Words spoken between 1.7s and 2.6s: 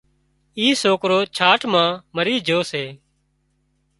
مان مري جھو